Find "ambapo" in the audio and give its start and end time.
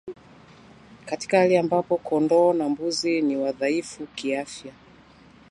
1.57-1.97